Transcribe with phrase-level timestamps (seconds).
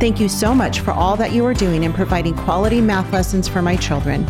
[0.00, 3.46] Thank you so much for all that you are doing in providing quality math lessons
[3.46, 4.24] for my children.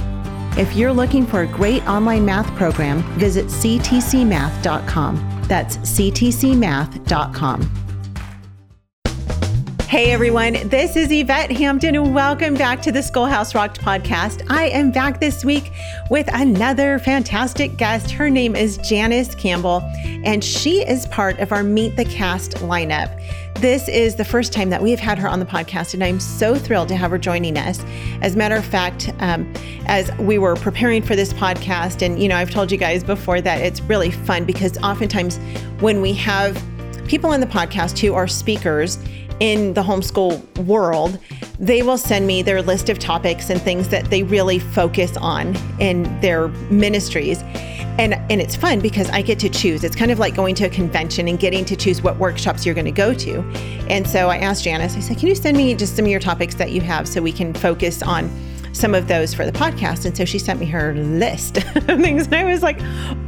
[0.58, 5.44] If you're looking for a great online math program, visit ctcmath.com.
[5.46, 7.79] That's ctcmath.com.
[9.90, 12.14] Hey everyone, this is Yvette Hampton.
[12.14, 14.46] Welcome back to the Schoolhouse Rocked podcast.
[14.48, 15.72] I am back this week
[16.08, 18.08] with another fantastic guest.
[18.12, 19.82] Her name is Janice Campbell,
[20.24, 23.20] and she is part of our Meet the Cast lineup.
[23.56, 26.20] This is the first time that we have had her on the podcast, and I'm
[26.20, 27.84] so thrilled to have her joining us.
[28.22, 29.52] As a matter of fact, um,
[29.86, 33.40] as we were preparing for this podcast, and you know, I've told you guys before
[33.40, 35.40] that it's really fun because oftentimes
[35.80, 36.62] when we have
[37.08, 38.96] people in the podcast who are speakers,
[39.40, 41.18] in the homeschool world,
[41.58, 45.56] they will send me their list of topics and things that they really focus on
[45.80, 47.42] in their ministries.
[47.98, 49.82] And, and it's fun because I get to choose.
[49.82, 52.74] It's kind of like going to a convention and getting to choose what workshops you're
[52.74, 53.40] going to go to.
[53.90, 56.20] And so I asked Janice, I said, Can you send me just some of your
[56.20, 58.30] topics that you have so we can focus on
[58.72, 60.06] some of those for the podcast.
[60.06, 62.26] And so she sent me her list of things.
[62.26, 62.78] And I was like,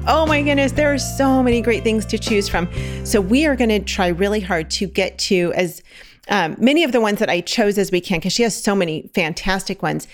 [0.07, 2.69] oh my goodness, there are so many great things to choose from.
[3.05, 5.83] So we are going to try really hard to get to as
[6.29, 8.77] um, many of the ones that I chose as we can, because she has so
[8.77, 10.07] many fantastic ones.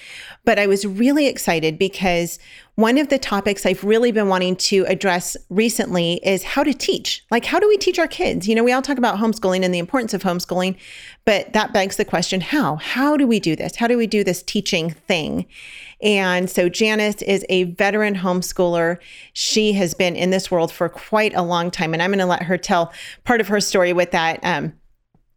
[0.45, 2.39] But I was really excited because
[2.79, 7.25] one of the topics I've really been wanting to address recently is how to teach.
[7.29, 8.47] Like, how do we teach our kids?
[8.47, 10.77] You know, we all talk about homeschooling and the importance of homeschooling,
[11.25, 12.77] but that begs the question how?
[12.77, 13.75] How do we do this?
[13.75, 15.47] How do we do this teaching thing?
[16.01, 18.99] And so Janice is a veteran homeschooler.
[19.33, 21.95] She has been in this world for quite a long time.
[21.95, 22.93] And I'm going to let her tell
[23.25, 24.39] part of her story with that.
[24.45, 24.73] Um,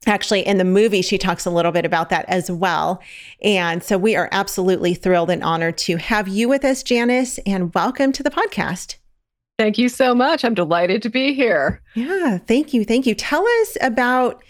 [0.08, 3.02] Actually, in the movie, she talks a little bit about that as well.
[3.44, 7.74] And so we are absolutely thrilled and honored to have you with us, Janice, and
[7.76, 8.96] welcome to the podcast.
[9.60, 10.44] Thank you so much.
[10.44, 11.84] I'm delighted to be here.
[11.94, 12.84] Yeah, thank you.
[12.84, 13.14] Thank you.
[13.14, 14.44] Tell us about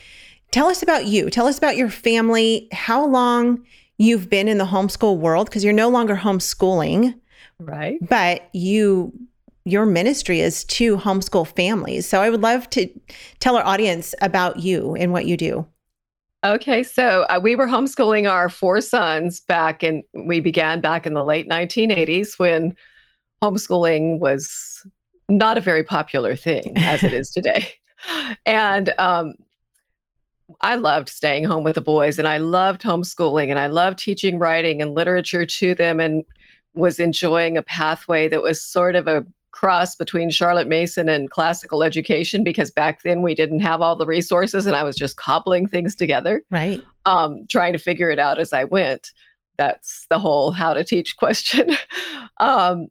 [0.51, 1.29] tell us about you.
[1.29, 3.65] Tell us about your family, how long
[3.97, 7.13] you've been in the homeschool world because you're no longer homeschooling.
[7.59, 7.97] Right.
[8.01, 9.11] But you
[9.65, 12.07] your ministry is to homeschool families.
[12.07, 12.89] So I would love to
[13.39, 15.67] tell our audience about you and what you do.
[16.43, 21.13] Okay, so uh, we were homeschooling our four sons back in, we began back in
[21.13, 22.75] the late 1980s when
[23.43, 24.83] homeschooling was
[25.29, 27.67] not a very popular thing as it is today.
[28.47, 29.35] and um,
[30.61, 34.39] I loved staying home with the boys and I loved homeschooling and I loved teaching
[34.39, 36.23] writing and literature to them and
[36.73, 41.83] was enjoying a pathway that was sort of a cross between Charlotte Mason and classical
[41.83, 45.67] education because back then we didn't have all the resources and I was just cobbling
[45.67, 46.43] things together.
[46.49, 46.81] Right.
[47.05, 49.11] Um, trying to figure it out as I went.
[49.57, 51.75] That's the whole how to teach question.
[52.39, 52.87] um,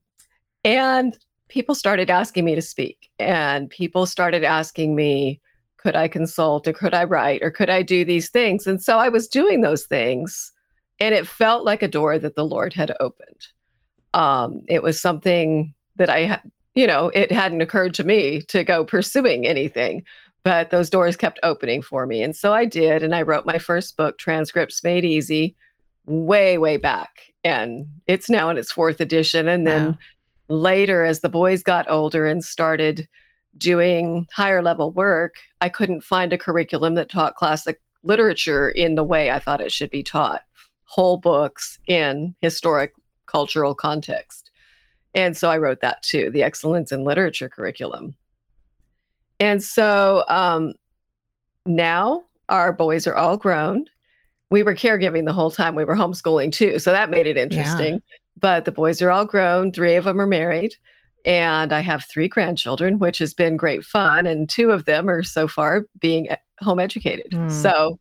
[0.65, 1.17] and
[1.49, 5.41] people started asking me to speak, and people started asking me,
[5.79, 8.67] could I consult or could I write or could I do these things?
[8.67, 10.53] And so I was doing those things,
[11.01, 13.49] and it felt like a door that the Lord had opened.
[14.13, 16.41] Um, it was something that I, had,
[16.75, 20.03] you know, it hadn't occurred to me to go pursuing anything,
[20.43, 22.23] but those doors kept opening for me.
[22.23, 23.03] And so I did.
[23.03, 25.55] And I wrote my first book, Transcripts Made Easy,
[26.07, 27.33] way, way back.
[27.45, 29.47] And it's now in its fourth edition.
[29.47, 29.99] And then wow.
[30.49, 33.07] later, as the boys got older and started
[33.59, 39.05] doing higher level work, I couldn't find a curriculum that taught classic literature in the
[39.05, 40.43] way I thought it should be taught
[40.85, 42.95] whole books in historic
[43.27, 44.50] cultural context.
[45.15, 48.15] And so I wrote that too, the Excellence in Literature curriculum.
[49.41, 50.75] And so um,
[51.67, 53.87] now our boys are all grown.
[54.51, 55.75] We were caregiving the whole time.
[55.75, 56.79] We were homeschooling too.
[56.79, 57.95] So that made it interesting.
[57.95, 58.01] Yeah.
[58.39, 59.73] But the boys are all grown.
[59.73, 60.75] Three of them are married.
[61.25, 64.27] And I have three grandchildren, which has been great fun.
[64.27, 66.29] And two of them are so far being
[66.61, 67.31] home educated.
[67.33, 67.51] Mm.
[67.51, 67.99] So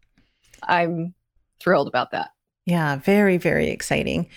[0.63, 1.13] I'm
[1.59, 2.31] thrilled about that.
[2.65, 4.27] Yeah, very, very exciting.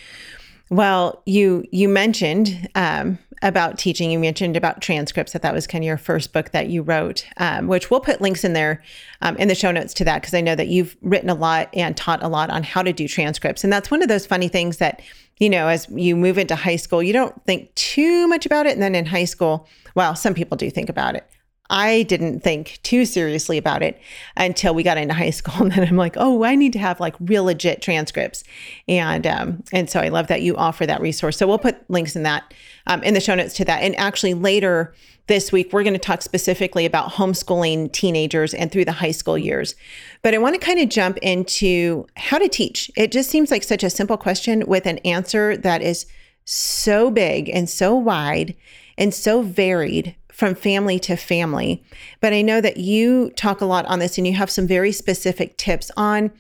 [0.73, 4.11] Well, you you mentioned um, about teaching.
[4.11, 7.27] You mentioned about transcripts that that was kind of your first book that you wrote,
[7.37, 8.83] um, which we'll put links in there
[9.21, 11.69] um, in the show notes to that because I know that you've written a lot
[11.75, 14.49] and taught a lot on how to do transcripts, and that's one of those funny
[14.49, 15.03] things that
[15.37, 18.73] you know as you move into high school, you don't think too much about it,
[18.73, 21.29] and then in high school, well, some people do think about it.
[21.73, 23.99] I didn't think too seriously about it
[24.37, 25.55] until we got into high school.
[25.63, 28.45] And then I'm like, oh, I need to have like real legit transcripts.
[28.89, 31.39] And um, and so I love that you offer that resource.
[31.39, 32.53] So we'll put links in that
[32.87, 33.83] um, in the show notes to that.
[33.83, 34.93] And actually later
[35.29, 39.39] this week, we're going to talk specifically about homeschooling teenagers and through the high school
[39.39, 39.75] years.
[40.21, 42.91] But I want to kind of jump into how to teach.
[42.97, 46.07] It just seems like such a simple question with an answer that is
[46.45, 48.57] so big and so wide
[48.99, 51.81] and so varied from family to family.
[52.19, 54.91] But I know that you talk a lot on this and you have some very
[54.91, 56.33] specific tips on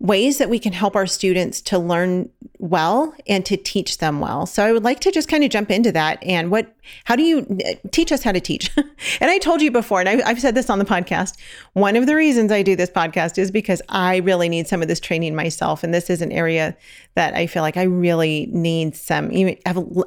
[0.00, 4.46] ways that we can help our students to learn well and to teach them well.
[4.46, 6.72] So I would like to just kind of jump into that and what
[7.04, 7.58] how do you
[7.90, 8.70] teach us how to teach?
[8.76, 11.36] and I told you before, and I, have said this on the podcast.
[11.74, 14.88] One of the reasons I do this podcast is because I really need some of
[14.88, 16.76] this training myself, and this is an area
[17.14, 19.30] that I feel like I really need some.
[19.32, 19.58] Even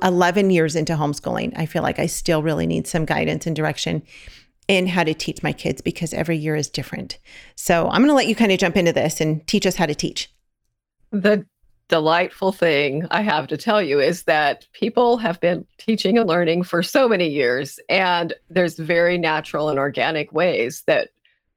[0.02, 4.02] 11 years into homeschooling, I feel like I still really need some guidance and direction
[4.72, 7.20] in how to teach my kids because every year is different.
[7.56, 9.86] So I'm going to let you kind of jump into this and teach us how
[9.86, 10.32] to teach.
[11.12, 11.46] The
[11.90, 16.64] delightful thing I have to tell you is that people have been teaching and learning
[16.64, 21.10] for so many years, and there's very natural and organic ways that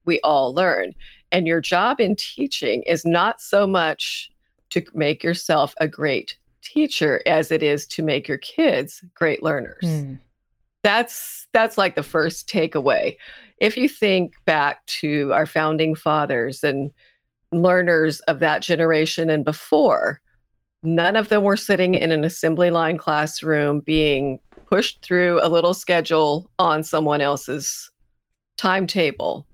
[0.06, 0.92] we all learn.
[1.30, 4.28] And your job in teaching is not so much
[4.70, 9.84] to make yourself a great teacher as it is to make your kids great learners.
[9.84, 10.18] Mm.
[10.84, 13.16] That's that's like the first takeaway.
[13.58, 16.92] If you think back to our founding fathers and
[17.50, 20.20] learners of that generation and before,
[20.82, 25.72] none of them were sitting in an assembly line classroom being pushed through a little
[25.72, 27.90] schedule on someone else's
[28.58, 29.46] timetable.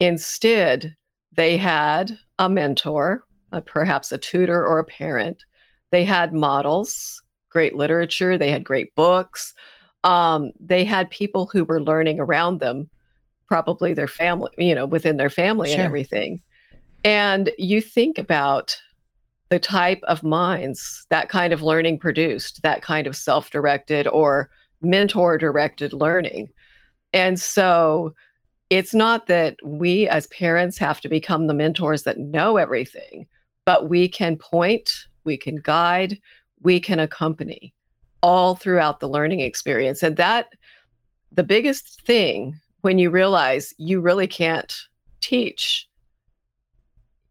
[0.00, 0.94] Instead,
[1.32, 5.42] they had a mentor, uh, perhaps a tutor or a parent.
[5.90, 9.54] They had models, great literature, they had great books,
[10.04, 12.88] um, they had people who were learning around them,
[13.48, 15.78] probably their family, you know, within their family sure.
[15.78, 16.40] and everything.
[17.04, 18.80] And you think about
[19.48, 24.50] the type of minds that kind of learning produced, that kind of self directed or
[24.82, 26.48] mentor directed learning.
[27.12, 28.14] And so
[28.70, 33.26] it's not that we as parents have to become the mentors that know everything,
[33.64, 34.92] but we can point,
[35.24, 36.18] we can guide,
[36.62, 37.72] we can accompany
[38.22, 40.02] all throughout the learning experience.
[40.02, 40.48] And that,
[41.32, 44.74] the biggest thing when you realize you really can't
[45.20, 45.88] teach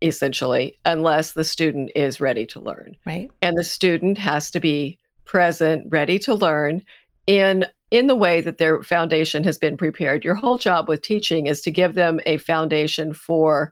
[0.01, 2.95] essentially unless the student is ready to learn.
[3.05, 3.31] Right.
[3.41, 6.83] And the student has to be present, ready to learn
[7.27, 10.25] in in the way that their foundation has been prepared.
[10.25, 13.71] Your whole job with teaching is to give them a foundation for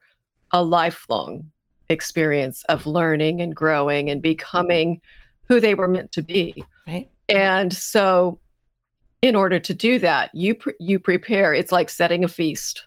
[0.52, 1.52] a lifelong
[1.90, 5.02] experience of learning and growing and becoming
[5.48, 6.64] who they were meant to be.
[6.88, 7.10] Right.
[7.30, 8.40] And so
[9.22, 11.54] in order to do that, you pre- you prepare.
[11.54, 12.86] It's like setting a feast.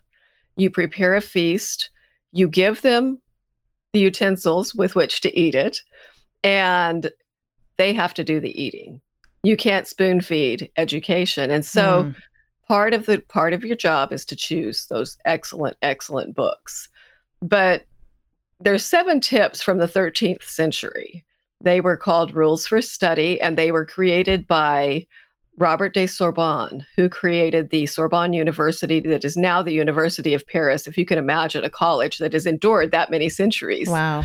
[0.56, 1.90] You prepare a feast,
[2.32, 3.20] you give them
[3.92, 5.80] the utensils with which to eat it,
[6.44, 7.10] and
[7.78, 9.00] they have to do the eating.
[9.42, 11.50] You can't spoon feed education.
[11.50, 12.16] And so mm.
[12.68, 16.88] part of the part of your job is to choose those excellent excellent books.
[17.40, 17.84] But
[18.60, 21.24] there's seven tips from the 13th century
[21.60, 25.06] they were called Rules for Study, and they were created by
[25.58, 30.86] Robert de Sorbonne, who created the Sorbonne University that is now the University of Paris.
[30.86, 33.88] If you can imagine a college that has endured that many centuries.
[33.88, 34.24] Wow.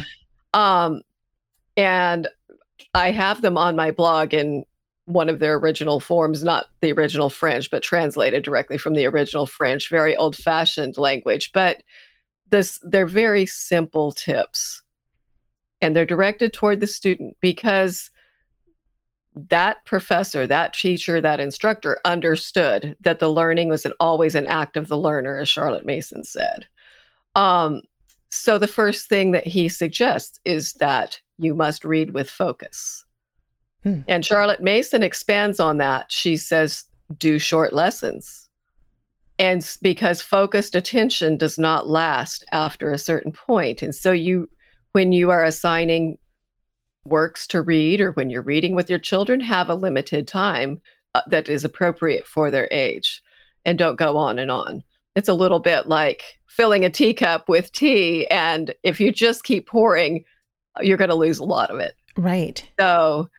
[0.54, 1.02] Um,
[1.78, 2.28] and
[2.94, 4.66] I have them on my blog in
[5.06, 9.46] one of their original forms, not the original French, but translated directly from the original
[9.46, 11.52] French, very old fashioned language.
[11.54, 11.82] But
[12.50, 14.82] this, they're very simple tips
[15.82, 18.10] and they're directed toward the student because
[19.34, 24.76] that professor, that teacher, that instructor understood that the learning was an, always an act
[24.76, 26.68] of the learner, as Charlotte Mason said.
[27.36, 27.82] Um,
[28.30, 33.06] so the first thing that he suggests is that you must read with focus.
[33.84, 34.02] Hmm.
[34.08, 36.12] And Charlotte Mason expands on that.
[36.12, 36.84] She says,
[37.18, 38.50] do short lessons.
[39.40, 43.82] And because focused attention does not last after a certain point.
[43.82, 44.50] And so you
[44.94, 46.18] when you are assigning
[47.06, 50.82] works to read or when you're reading with your children, have a limited time
[51.16, 53.22] uh, that is appropriate for their age
[53.66, 54.84] and don't go on and on.
[55.16, 58.28] It's a little bit like filling a teacup with tea.
[58.28, 60.24] And if you just keep pouring,
[60.82, 61.96] you're going to lose a lot of it.
[62.18, 62.68] Right.
[62.80, 63.30] So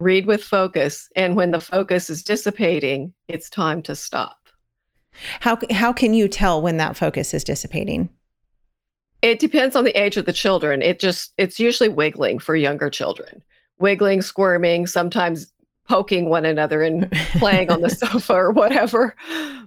[0.00, 1.08] read with focus.
[1.16, 4.36] And when the focus is dissipating, it's time to stop.
[5.40, 8.10] How, how can you tell when that focus is dissipating?
[9.22, 10.82] It depends on the age of the children.
[10.82, 13.42] It just it's usually wiggling for younger children.
[13.78, 15.52] Wiggling, squirming, sometimes
[15.88, 19.14] poking one another and playing on the sofa or whatever.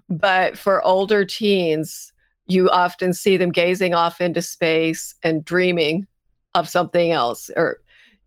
[0.09, 2.11] But for older teens,
[2.49, 6.07] you often see them gazing off into space and dreaming
[6.55, 7.79] of something else or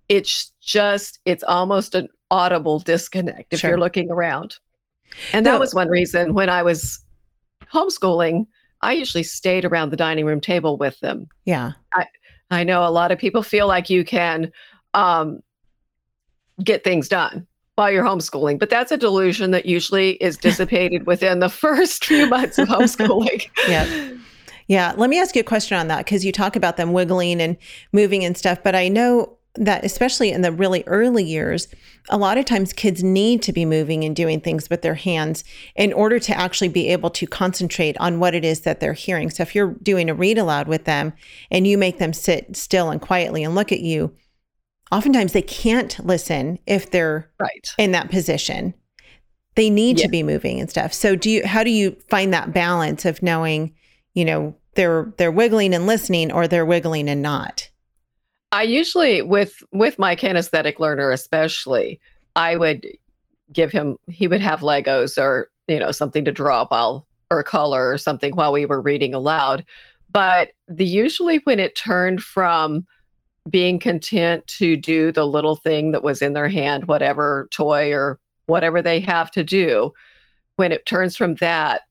[0.08, 3.70] it's just it's almost an audible disconnect if sure.
[3.70, 4.56] you're looking around
[5.32, 7.04] and that was one reason when i was
[7.72, 8.46] homeschooling
[8.82, 11.28] i usually stayed around the dining room table with them.
[11.44, 11.72] Yeah.
[11.92, 12.06] I,
[12.50, 14.52] I know a lot of people feel like you can
[14.94, 15.40] um,
[16.62, 17.46] get things done
[17.76, 22.26] while you're homeschooling but that's a delusion that usually is dissipated within the first few
[22.26, 23.48] months of homeschooling.
[23.68, 24.10] Yeah.
[24.68, 27.40] Yeah let me ask you a question on that because you talk about them wiggling
[27.40, 27.56] and
[27.92, 31.68] moving and stuff but i know that especially in the really early years
[32.08, 35.44] a lot of times kids need to be moving and doing things with their hands
[35.76, 39.30] in order to actually be able to concentrate on what it is that they're hearing.
[39.30, 41.12] So if you're doing a read aloud with them
[41.50, 44.14] and you make them sit still and quietly and look at you
[44.90, 47.68] oftentimes they can't listen if they're right.
[47.78, 48.74] in that position.
[49.54, 50.06] They need yeah.
[50.06, 50.92] to be moving and stuff.
[50.92, 53.74] So do you how do you find that balance of knowing
[54.14, 57.61] you know they're they're wiggling and listening or they're wiggling and not
[58.52, 62.00] I usually with with my kinesthetic learner especially,
[62.36, 62.86] I would
[63.52, 67.90] give him he would have Legos or you know something to draw while or color
[67.90, 69.64] or something while we were reading aloud.
[70.10, 72.86] But the usually when it turned from
[73.48, 78.20] being content to do the little thing that was in their hand, whatever toy or
[78.46, 79.92] whatever they have to do,
[80.56, 81.82] when it turns from that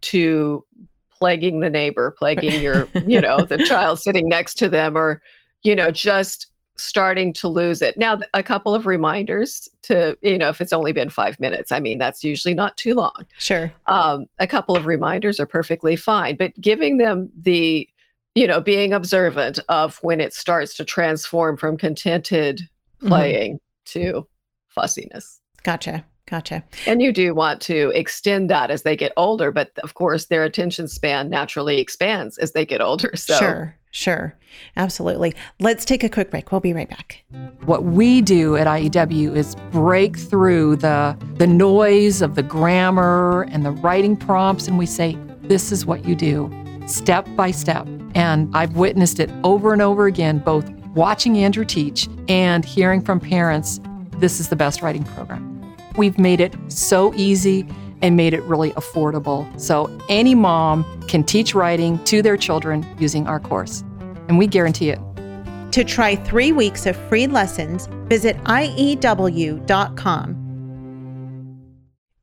[0.00, 0.64] to
[1.10, 5.22] plaguing the neighbor, plaguing your, you know, the child sitting next to them or
[5.62, 6.46] you know, just
[6.76, 7.98] starting to lose it.
[7.98, 11.80] Now, a couple of reminders to, you know, if it's only been five minutes, I
[11.80, 13.26] mean, that's usually not too long.
[13.38, 13.72] Sure.
[13.86, 17.88] Um, a couple of reminders are perfectly fine, but giving them the,
[18.34, 23.08] you know, being observant of when it starts to transform from contented mm-hmm.
[23.08, 24.00] playing mm-hmm.
[24.00, 24.28] to
[24.68, 25.40] fussiness.
[25.64, 26.04] Gotcha.
[26.28, 26.62] Gotcha.
[26.86, 30.44] And you do want to extend that as they get older, but of course, their
[30.44, 33.12] attention span naturally expands as they get older.
[33.16, 34.34] So, sure, sure.
[34.76, 35.34] Absolutely.
[35.60, 36.50] Let's take a quick break.
[36.50, 37.24] We'll be right back.
[37.64, 43.64] What we do at IEW is break through the, the noise of the grammar and
[43.64, 46.52] the writing prompts, and we say, this is what you do
[46.86, 47.86] step by step.
[48.14, 53.20] And I've witnessed it over and over again, both watching Andrew teach and hearing from
[53.20, 53.78] parents
[54.18, 55.76] this is the best writing program.
[55.96, 57.68] We've made it so easy
[58.02, 59.48] and made it really affordable.
[59.60, 63.82] So any mom can teach writing to their children using our course,
[64.28, 64.98] and we guarantee it.
[65.72, 69.64] To try three weeks of free lessons, visit IEW.com.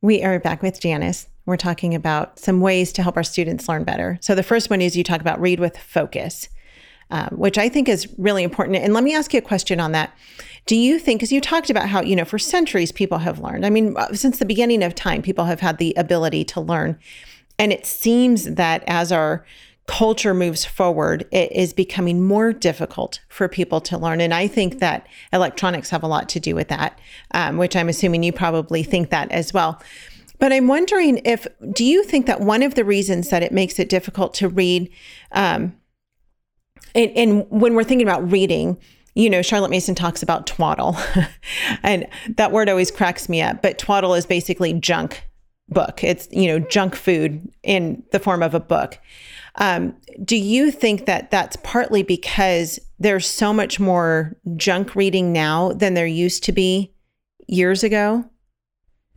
[0.02, 1.28] We are back with Janice.
[1.46, 4.18] We're talking about some ways to help our students learn better.
[4.20, 6.48] So, the first one is you talk about read with focus,
[7.10, 8.76] um, which I think is really important.
[8.78, 10.12] And let me ask you a question on that.
[10.66, 13.64] Do you think, because you talked about how, you know, for centuries people have learned,
[13.64, 16.98] I mean, uh, since the beginning of time, people have had the ability to learn.
[17.58, 19.44] And it seems that as our
[19.86, 24.20] culture moves forward, it is becoming more difficult for people to learn.
[24.20, 26.98] And I think that electronics have a lot to do with that,
[27.30, 29.80] um, which I'm assuming you probably think that as well.
[30.40, 33.78] But I'm wondering if, do you think that one of the reasons that it makes
[33.78, 34.90] it difficult to read,
[35.30, 35.76] um,
[36.96, 38.78] and, and when we're thinking about reading,
[39.14, 40.96] you know, Charlotte Mason talks about twaddle,
[41.82, 43.62] and that word always cracks me up.
[43.62, 45.22] But twaddle is basically junk
[45.68, 46.02] book.
[46.02, 48.98] It's you know junk food in the form of a book.
[49.56, 55.72] Um, do you think that that's partly because there's so much more junk reading now
[55.72, 56.92] than there used to be
[57.46, 58.24] years ago?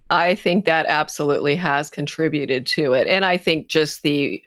[0.09, 3.07] I think that absolutely has contributed to it.
[3.07, 4.41] And I think just the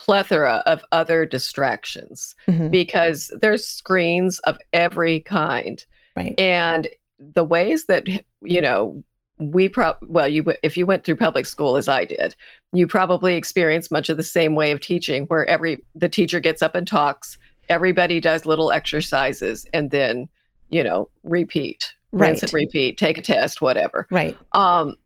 [0.00, 2.68] plethora of other distractions mm-hmm.
[2.68, 5.84] because there's screens of every kind.
[6.16, 6.38] Right.
[6.40, 6.88] And
[7.18, 8.08] the ways that
[8.42, 9.04] you know
[9.38, 12.34] we pro well you if you went through public school as I did,
[12.72, 16.62] you probably experienced much of the same way of teaching where every the teacher gets
[16.62, 17.38] up and talks,
[17.68, 20.28] everybody does little exercises and then,
[20.70, 22.28] you know, repeat, right.
[22.28, 24.06] rinse and repeat, take a test, whatever.
[24.10, 24.36] Right.
[24.52, 24.96] Um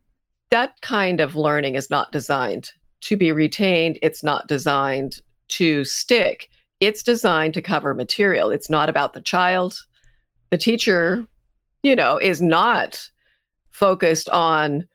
[0.51, 2.71] that kind of learning is not designed
[3.01, 3.99] to be retained.
[4.01, 6.49] It's not designed to stick.
[6.79, 8.49] It's designed to cover material.
[8.49, 9.79] It's not about the child.
[10.49, 11.25] The teacher,
[11.83, 13.09] you know, is not
[13.71, 14.87] focused on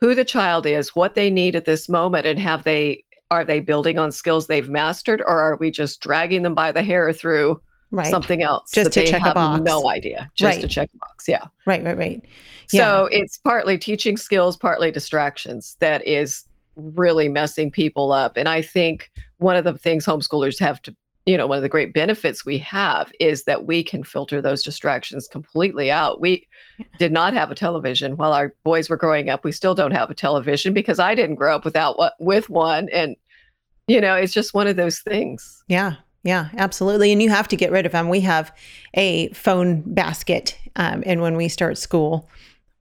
[0.00, 3.60] who the child is, what they need at this moment, and have they are they
[3.60, 7.60] building on skills they've mastered, or are we just dragging them by the hair through
[7.90, 8.06] right.
[8.06, 9.62] something else just to check a box?
[9.62, 10.60] No idea, just right.
[10.60, 11.28] to check a box.
[11.28, 12.24] Yeah, right, right, right.
[12.72, 12.84] Yeah.
[12.84, 15.76] So it's partly teaching skills, partly distractions.
[15.80, 16.44] That is
[16.78, 18.36] really messing people up.
[18.36, 21.68] And I think one of the things homeschoolers have to, you know, one of the
[21.68, 26.20] great benefits we have is that we can filter those distractions completely out.
[26.20, 26.46] We
[26.98, 29.44] did not have a television while our boys were growing up.
[29.44, 32.88] We still don't have a television because I didn't grow up without what with one.
[32.90, 33.16] And,
[33.86, 35.62] you know, it's just one of those things.
[35.68, 35.96] Yeah.
[36.24, 37.12] Yeah, absolutely.
[37.12, 38.08] And you have to get rid of them.
[38.08, 38.54] We have
[38.94, 40.58] a phone basket.
[40.76, 42.28] Um, and when we start school,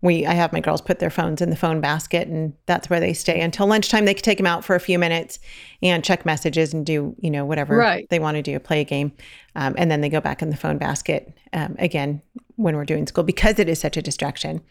[0.01, 2.99] we I have my girls put their phones in the phone basket and that's where
[2.99, 4.05] they stay until lunchtime.
[4.05, 5.39] They can take them out for a few minutes
[5.81, 8.07] and check messages and do you know whatever right.
[8.09, 9.11] they want to do, play a game,
[9.55, 12.21] um, and then they go back in the phone basket um, again
[12.57, 14.61] when we're doing school because it is such a distraction.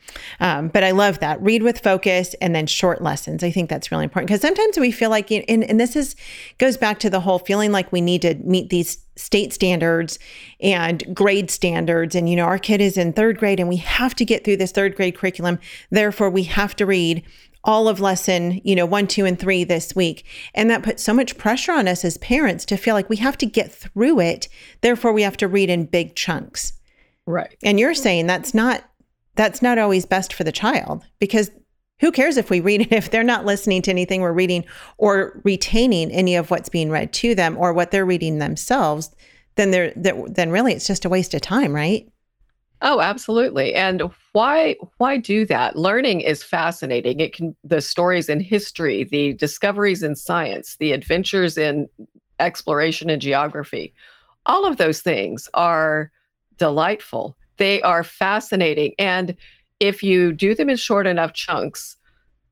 [0.40, 3.42] Um, but I love that read with focus and then short lessons.
[3.42, 6.14] I think that's really important because sometimes we feel like and, and this is
[6.58, 10.18] goes back to the whole feeling like we need to meet these state standards
[10.60, 14.14] and grade standards and you know our kid is in third grade and we have
[14.14, 15.58] to get through this third grade curriculum
[15.90, 17.22] therefore we have to read
[17.66, 20.24] all of lesson, you know, one, two, and three this week.
[20.54, 23.36] And that puts so much pressure on us as parents to feel like we have
[23.38, 24.48] to get through it.
[24.80, 26.74] Therefore, we have to read in big chunks.
[27.26, 27.56] Right.
[27.64, 28.84] And you're saying that's not
[29.34, 31.50] that's not always best for the child because
[32.00, 34.64] who cares if we read it if they're not listening to anything we're reading
[34.98, 39.14] or retaining any of what's being read to them or what they're reading themselves,
[39.56, 42.08] then they're, they're then really it's just a waste of time, right?
[42.82, 43.74] Oh, absolutely.
[43.74, 45.76] And why why do that?
[45.76, 47.20] Learning is fascinating.
[47.20, 51.88] It can the stories in history, the discoveries in science, the adventures in
[52.38, 53.94] exploration and geography.
[54.44, 56.12] All of those things are
[56.58, 57.36] delightful.
[57.56, 59.34] They are fascinating and
[59.80, 61.96] if you do them in short enough chunks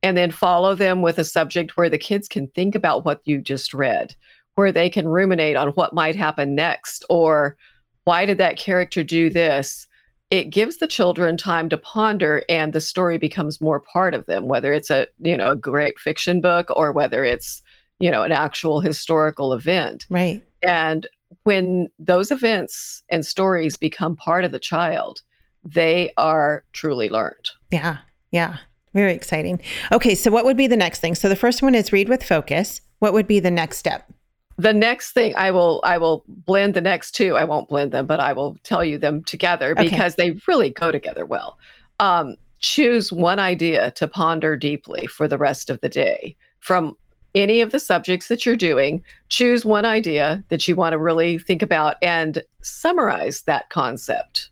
[0.03, 3.41] and then follow them with a subject where the kids can think about what you
[3.41, 4.15] just read,
[4.55, 7.57] where they can ruminate on what might happen next or
[8.05, 9.87] why did that character do this?
[10.31, 14.49] it gives the children time to ponder and the story becomes more part of them
[14.49, 17.63] whether it's a you know a great fiction book or whether it's
[18.01, 21.07] you know an actual historical event right and
[21.45, 25.23] when those events and stories become part of the child
[25.65, 27.51] they are truly learned.
[27.71, 27.99] Yeah
[28.31, 28.59] yeah
[28.93, 29.61] very exciting.
[29.93, 31.15] Okay so what would be the next thing?
[31.15, 32.81] So the first one is read with focus.
[33.01, 34.11] What would be the next step?
[34.57, 37.37] The next thing i will i will blend the next two.
[37.37, 39.89] I won't blend them but i will tell you them together Okay.
[39.89, 41.59] because they really go together well.
[42.01, 46.97] Um, choose one idea to ponder deeply for the rest of the day from
[47.35, 49.03] any of the subjects that you're doing.
[49.29, 54.51] Choose one idea that you want to really think about and summarize that concept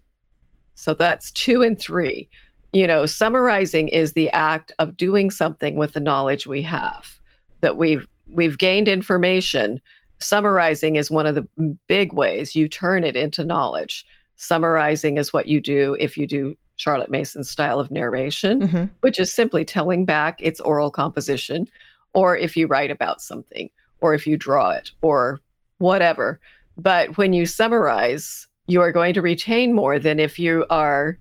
[0.83, 2.29] so that's two and three
[2.73, 7.19] you know summarizing is the act of doing something with the knowledge we have
[7.61, 9.81] that we've we've gained information.
[10.19, 11.49] Summarizing is one of the
[11.89, 14.07] big ways you turn it into knowledge.
[14.37, 18.85] Summarizing is what you do if you do Charlotte Mason's style of narration, mm-hmm.
[19.01, 21.69] which is simply telling back its oral composition,
[22.13, 25.41] or if you write about something, or if you draw it, or
[25.79, 26.41] whatever.
[26.77, 31.19] But when you summarize, you are going to retain more than if you are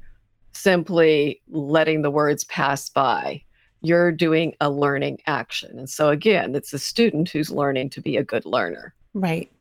[0.54, 3.44] simply letting the words pass by
[3.82, 5.78] you're doing a learning action.
[5.78, 8.94] And so, again, it's a student who's learning to be a good learner.
[9.14, 9.52] Right.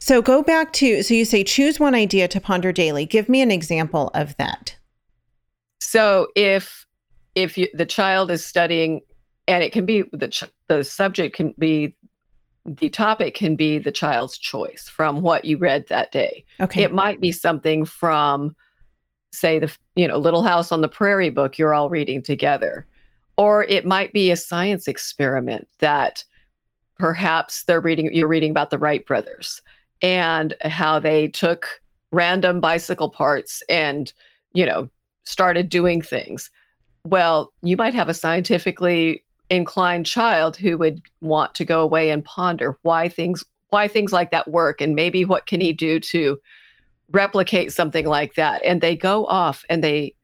[0.00, 3.06] So go back to, so you say choose one idea to ponder daily.
[3.06, 4.76] Give me an example of that.
[5.80, 6.86] So if
[7.34, 9.00] if you, the child is studying,
[9.46, 11.94] and it can be the ch- the subject can be
[12.68, 16.44] the topic can be the child's choice from what you read that day.
[16.60, 16.82] Okay.
[16.82, 18.54] It might be something from
[19.32, 22.86] say the you know little house on the prairie book you're all reading together
[23.36, 26.24] or it might be a science experiment that
[26.98, 29.60] perhaps they're reading you're reading about the wright brothers
[30.00, 34.12] and how they took random bicycle parts and
[34.54, 34.88] you know
[35.24, 36.50] started doing things
[37.04, 42.24] well you might have a scientifically inclined child who would want to go away and
[42.24, 46.38] ponder why things why things like that work and maybe what can he do to
[47.10, 48.62] replicate something like that.
[48.64, 50.14] And they go off and they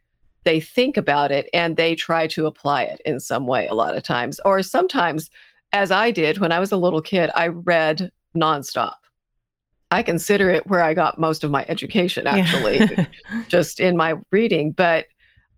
[0.45, 3.97] they think about it and they try to apply it in some way a lot
[3.97, 4.41] of times.
[4.45, 5.31] Or sometimes
[5.73, 8.95] as i did when i was a little kid i read nonstop.
[9.91, 13.07] I consider it where i got most of my education actually Yeah.
[13.49, 14.73] just in my reading.
[14.73, 15.07] But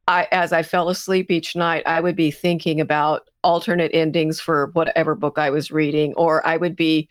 [0.08, 4.70] i as i fell asleep each night i would be thinking about alternate endings for
[4.72, 7.08] whatever book i was reading or i would be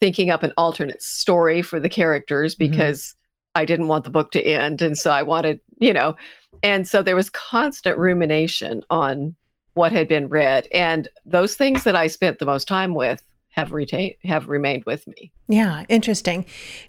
[0.00, 2.58] thinking up an alternate story for the characters Mhm.
[2.58, 3.14] because
[3.56, 4.82] I didn't want the book to end.
[4.82, 6.16] And so I wanted, you know,
[6.64, 9.36] and so there was constant rumination on
[9.74, 10.66] what had been read.
[10.74, 15.06] And those things that I spent the most time with have retained have remained with
[15.06, 15.30] me.
[15.48, 16.44] Yeah, interesting.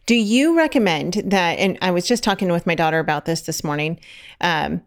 [0.08, 1.60] Do you recommend that?
[1.60, 4.00] And I was just talking with my daughter about this this morning.
[4.42, 4.82] Um,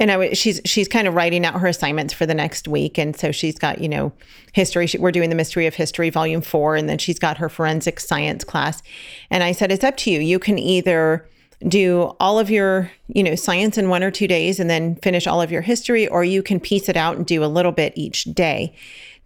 [0.00, 2.98] And I was she's she's kind of writing out her assignments for the next week,
[2.98, 4.12] and so she's got you know
[4.52, 4.86] history.
[4.86, 8.00] She, we're doing the Mystery of History, Volume Four, and then she's got her forensic
[8.00, 8.82] science class.
[9.30, 10.20] And I said, it's up to you.
[10.20, 11.28] You can either
[11.68, 15.26] do all of your you know science in one or two days, and then finish
[15.28, 17.92] all of your history, or you can piece it out and do a little bit
[17.94, 18.74] each day.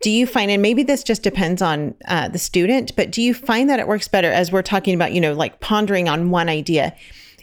[0.01, 3.33] Do you find, and maybe this just depends on uh, the student, but do you
[3.33, 6.51] find that it works better as we're talking about, you know, like pondering on one
[6.51, 6.95] idea?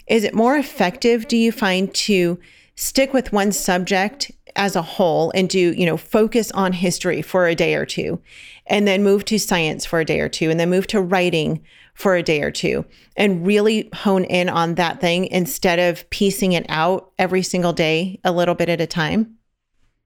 [0.06, 2.38] Is it more effective, do you find, to
[2.76, 7.46] stick with one subject as a whole and do, you know, focus on history for
[7.46, 8.20] a day or two
[8.66, 11.62] and then move to science for a day or two and then move to writing
[11.94, 12.84] for a day or two
[13.16, 18.18] and really hone in on that thing instead of piecing it out every single day
[18.24, 19.36] a little bit at a time?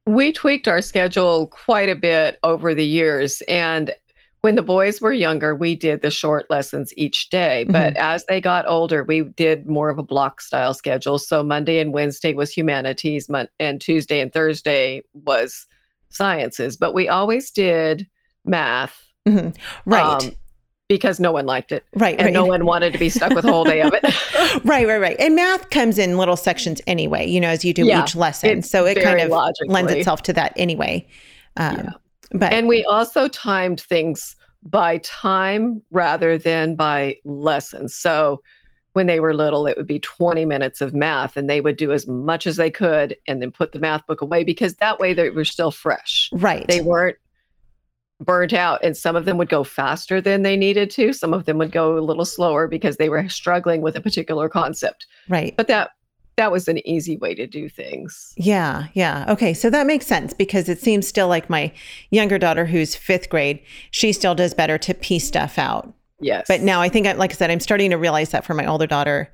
[0.06, 3.42] We tweaked our schedule quite a bit over the years.
[3.42, 3.94] And
[4.42, 7.64] when the boys were younger, we did the short lessons each day.
[7.64, 8.02] But mm-hmm.
[8.02, 11.18] as they got older, we did more of a block style schedule.
[11.18, 15.66] So Monday and Wednesday was humanities, and Tuesday and Thursday was
[16.10, 16.76] sciences.
[16.76, 18.06] But we always did
[18.44, 19.04] math.
[19.26, 19.50] Mm-hmm.
[19.90, 20.24] Right.
[20.24, 20.32] Um,
[20.88, 21.84] because no one liked it.
[21.94, 22.16] Right.
[22.16, 22.32] And right.
[22.32, 24.04] no one wanted to be stuck with a whole day of it.
[24.64, 25.16] right, right, right.
[25.18, 28.62] And math comes in little sections anyway, you know, as you do yeah, each lesson.
[28.62, 29.30] So it kind of
[29.66, 31.06] lends itself to that anyway.
[31.58, 31.90] Um, yeah.
[32.32, 37.94] But and we also timed things by time rather than by lessons.
[37.94, 38.42] So
[38.92, 41.92] when they were little, it would be 20 minutes of math and they would do
[41.92, 45.14] as much as they could and then put the math book away because that way
[45.14, 46.28] they were still fresh.
[46.32, 46.66] Right.
[46.66, 47.16] They weren't
[48.20, 51.44] burnt out and some of them would go faster than they needed to some of
[51.44, 55.54] them would go a little slower because they were struggling with a particular concept right
[55.56, 55.90] but that
[56.38, 58.32] that was an easy way to do things.
[58.36, 59.26] Yeah yeah.
[59.28, 61.72] Okay so that makes sense because it seems still like my
[62.10, 65.92] younger daughter who's fifth grade she still does better to piece stuff out.
[66.20, 66.46] Yes.
[66.48, 68.86] But now i think like i said i'm starting to realize that for my older
[68.86, 69.30] daughter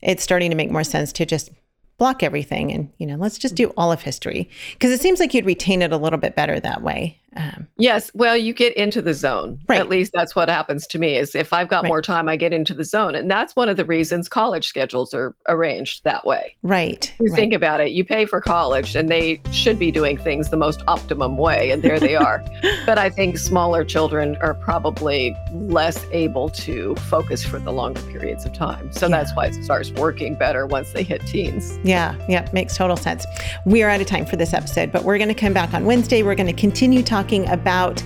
[0.00, 1.50] it's starting to make more sense to just
[1.98, 4.48] block everything and you know let's just do all of history.
[4.72, 8.10] Because it seems like you'd retain it a little bit better that way um, yes,
[8.14, 9.60] well, you get into the zone.
[9.68, 9.78] Right.
[9.78, 11.16] At least that's what happens to me.
[11.16, 11.88] Is if I've got right.
[11.88, 15.12] more time, I get into the zone, and that's one of the reasons college schedules
[15.12, 16.56] are arranged that way.
[16.62, 17.12] Right.
[17.20, 17.36] You right.
[17.36, 17.90] think about it.
[17.90, 21.82] You pay for college, and they should be doing things the most optimum way, and
[21.82, 22.42] there they are.
[22.86, 28.46] but I think smaller children are probably less able to focus for the longer periods
[28.46, 28.90] of time.
[28.90, 29.18] So yeah.
[29.18, 31.78] that's why it starts working better once they hit teens.
[31.84, 32.16] Yeah.
[32.28, 32.48] Yeah.
[32.52, 33.26] Makes total sense.
[33.66, 35.84] We are out of time for this episode, but we're going to come back on
[35.84, 36.22] Wednesday.
[36.22, 38.02] We're going to continue talking talking about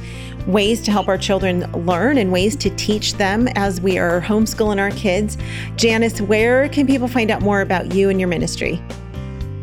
[0.48, 4.80] ways to help our children learn and ways to teach them as we are homeschooling
[4.80, 5.38] our kids.
[5.76, 8.82] Janice, where can people find out more about you and your ministry?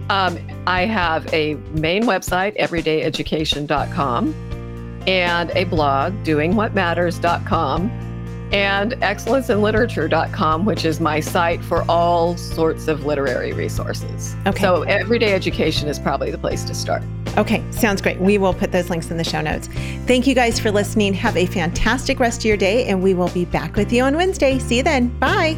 [0.10, 4.34] Um, I have a main website, everydayeducation.com,
[5.06, 8.09] and a blog, doingwhatmatters.com
[8.52, 14.36] and excellenceinliterature.com, which is my site for all sorts of literary resources.
[14.48, 14.62] Okay.
[14.62, 17.04] So everyday education is probably the place to start.
[17.38, 18.20] Okay, sounds great.
[18.20, 19.68] We will put those links in the show notes.
[20.08, 21.14] Thank you guys for listening.
[21.14, 24.16] Have a fantastic rest of your day, and we will be back with you on
[24.16, 24.60] Wednesday.
[24.60, 25.08] See you then.
[25.20, 25.58] Bye.